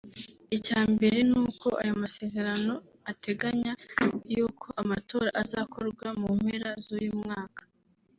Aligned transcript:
Icya 0.57 0.79
mbere 0.93 1.17
n’uko 1.31 1.67
ayo 1.81 1.93
masezerano 2.03 2.73
ateganya 3.11 3.73
yuko 4.35 4.67
amatora 4.81 5.29
azakorwa 5.41 6.07
mu 6.21 6.29
mpera 6.39 6.69
z’uyu 6.85 7.15
mwaka 7.23 7.61